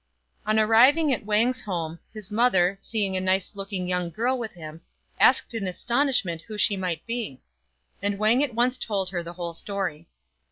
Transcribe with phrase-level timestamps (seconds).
[0.47, 4.81] On arriving at War.g's home, his mother, seeing a nice looking young girl with him,
[5.19, 7.39] asked in astonishment who she might be;
[8.01, 10.07] and Wang at once told her the whole story.